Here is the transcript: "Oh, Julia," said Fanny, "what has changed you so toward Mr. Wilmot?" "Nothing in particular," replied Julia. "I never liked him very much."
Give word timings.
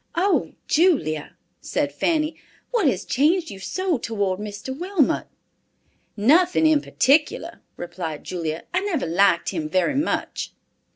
"Oh, 0.15 0.53
Julia," 0.67 1.35
said 1.59 1.93
Fanny, 1.93 2.35
"what 2.71 2.87
has 2.87 3.05
changed 3.05 3.51
you 3.51 3.59
so 3.59 3.99
toward 3.99 4.39
Mr. 4.39 4.75
Wilmot?" 4.75 5.27
"Nothing 6.17 6.65
in 6.65 6.81
particular," 6.81 7.61
replied 7.77 8.23
Julia. 8.23 8.63
"I 8.73 8.79
never 8.79 9.05
liked 9.05 9.49
him 9.49 9.69
very 9.69 9.93
much." 9.93 10.53